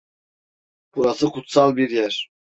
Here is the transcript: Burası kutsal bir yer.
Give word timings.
Burası 0.95 1.29
kutsal 1.29 1.75
bir 1.75 1.89
yer. 1.89 2.29